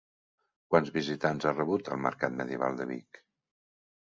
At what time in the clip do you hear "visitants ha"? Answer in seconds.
0.95-1.53